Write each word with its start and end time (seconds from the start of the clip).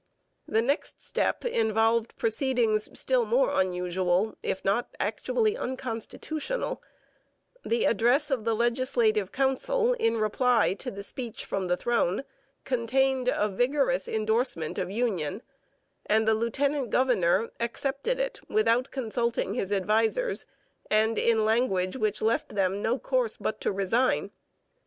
The 0.47 0.63
next 0.63 1.03
step 1.03 1.45
involved 1.45 2.17
proceedings 2.17 2.89
still 2.99 3.23
more 3.23 3.51
unusual, 3.61 4.35
if 4.41 4.65
not 4.65 4.87
actually 4.99 5.55
unconstitutional: 5.55 6.81
the 7.63 7.85
address 7.85 8.31
of 8.31 8.43
the 8.43 8.55
Legislative 8.55 9.31
Council 9.31 9.93
in 9.93 10.17
reply 10.17 10.73
to 10.73 10.89
the 10.89 11.03
speech 11.03 11.45
from 11.45 11.67
the 11.67 11.77
throne 11.77 12.23
contained 12.65 13.27
a 13.27 13.47
vigorous 13.47 14.07
endorsement 14.07 14.79
of 14.79 14.89
union; 14.89 15.43
and 16.07 16.27
the 16.27 16.33
lieutenant 16.33 16.89
governor 16.89 17.51
accepted 17.59 18.19
it, 18.19 18.39
without 18.49 18.89
consulting 18.89 19.53
his 19.53 19.71
advisers, 19.71 20.47
and 20.89 21.19
in 21.19 21.45
language 21.45 21.95
which 21.95 22.23
left 22.23 22.55
them 22.55 22.81
no 22.81 22.93
recourse 22.93 23.37
but 23.37 23.61
to 23.61 23.71
resign. 23.71 24.31